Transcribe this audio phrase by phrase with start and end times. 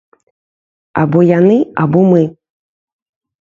[1.01, 2.23] Або яны, або мы.